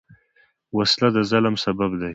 وسله 0.77 1.09
د 1.15 1.17
ظلم 1.31 1.55
سبب 1.65 1.91
ده 2.01 2.09